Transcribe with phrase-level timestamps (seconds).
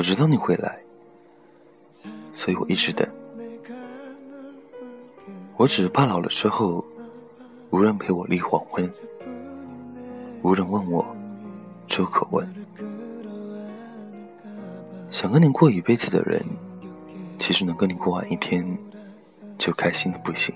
[0.00, 0.80] 我知道你会来，
[2.32, 3.06] 所以我一直等。
[5.58, 6.82] 我只是怕老了之后，
[7.68, 8.90] 无人陪我立黄昏，
[10.42, 11.04] 无人问我
[11.86, 12.50] 粥可温。
[15.10, 16.42] 想跟你过一辈子的人，
[17.38, 18.66] 其实能跟你过完一天，
[19.58, 20.54] 就开心的不行。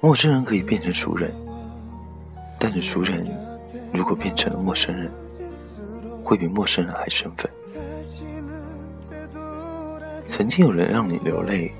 [0.00, 1.30] 陌生人可以变成熟人，
[2.58, 3.30] 但是熟人
[3.92, 5.12] 如果变成了陌生人，
[6.24, 7.50] 会比陌生人还生分。
[10.26, 11.70] 曾经有人让你流泪，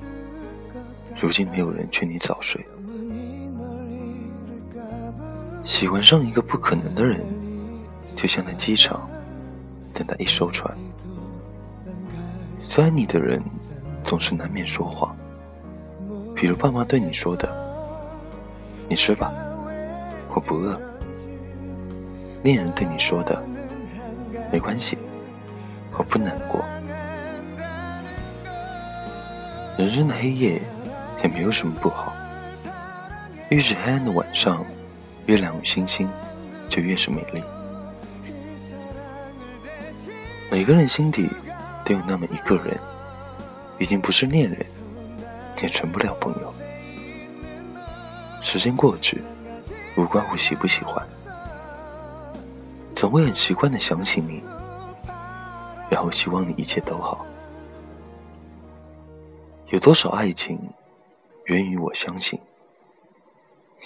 [1.21, 2.65] 如今没有人劝你早睡。
[5.65, 7.25] 喜欢上一个不可能的人，
[8.15, 9.09] 就像在机场
[9.95, 10.77] 等待一艘船。
[12.61, 13.43] 最爱你的人
[14.05, 15.17] 总是难免说谎，
[16.35, 17.49] 比如爸妈对你说的。
[18.89, 19.33] 你吃吧，
[20.35, 20.79] 我不饿。
[22.43, 23.43] 恋人对你说的，
[24.55, 24.97] 没关系，
[25.99, 26.65] 我不难过。
[29.77, 30.63] 人生的黑夜
[31.25, 32.13] 也没有什么不好，
[33.49, 34.65] 越是黑暗的晚上，
[35.27, 36.09] 月亮与星星
[36.69, 37.43] 就越是美丽。
[40.53, 41.29] 每个人心底
[41.85, 42.79] 都有那么一个人，
[43.81, 44.65] 已经不是恋人，
[45.61, 46.55] 也成不了朋友。
[48.41, 49.21] 时间过去，
[49.97, 51.05] 无关乎喜不喜欢，
[53.05, 54.43] 总会很习惯的想起你，
[55.91, 57.27] 然后希望你一切都好。
[59.69, 60.59] 有多少爱情
[61.45, 62.41] 源于我相信，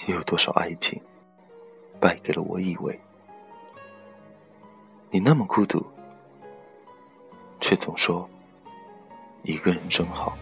[0.07, 1.01] 也有多少爱情
[1.99, 2.97] 败给了我以为。
[5.09, 5.85] 你那么孤独，
[7.59, 8.25] 却总说
[9.43, 10.37] 一个人真好。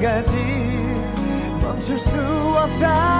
[0.00, 0.36] 가지
[1.60, 3.17] 멈출 수 없다.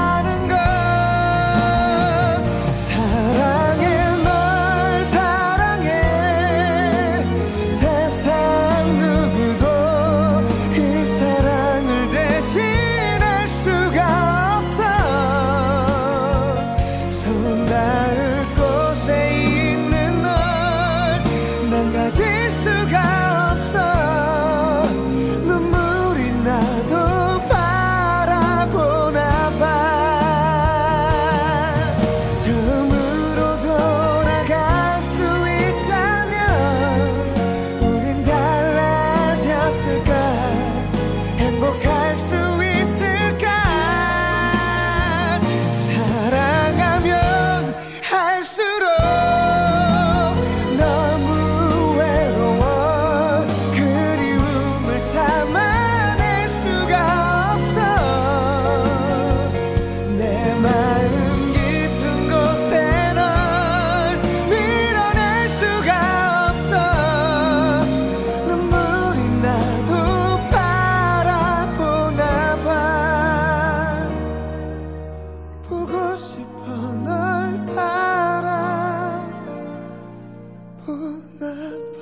[80.89, 80.95] 不
[81.39, 81.47] 哪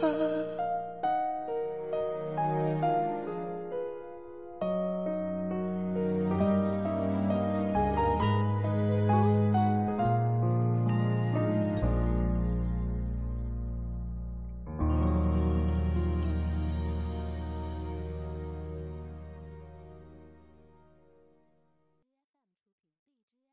[0.01, 0.07] 怕